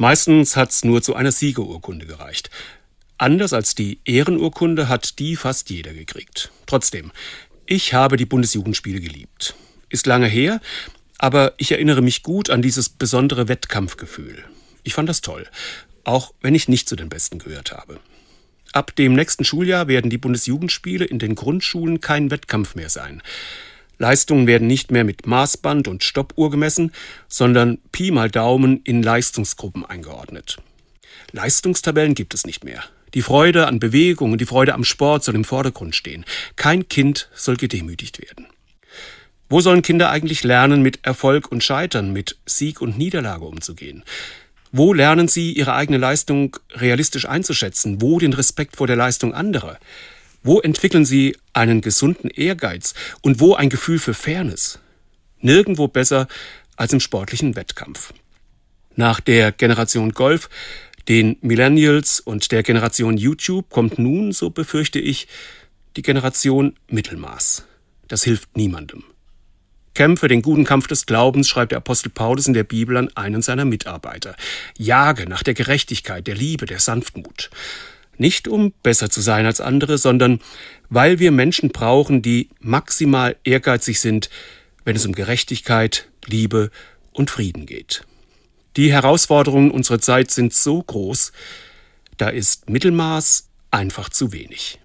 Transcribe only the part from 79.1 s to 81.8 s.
sein als andere, sondern weil wir Menschen